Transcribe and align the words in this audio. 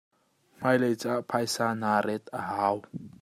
Hmailei 0.61 0.95
caah 1.01 1.21
phaisa 1.29 1.65
naa 1.81 1.99
ret 2.07 2.23
a 2.39 2.41
hau. 2.55 2.77